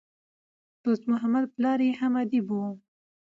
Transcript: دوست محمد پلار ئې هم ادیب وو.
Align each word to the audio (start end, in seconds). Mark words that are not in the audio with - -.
دوست 0.83 1.03
محمد 1.11 1.45
پلار 1.55 1.79
ئې 1.85 1.91
هم 1.99 2.13
ادیب 2.21 2.47
وو. 2.51 2.65